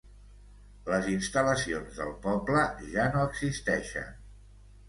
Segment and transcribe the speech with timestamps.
[0.93, 2.65] Les instal·lacions del poble
[2.97, 4.13] ja no existeixen.